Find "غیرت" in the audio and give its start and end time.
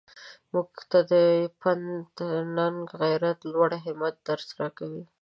3.01-3.39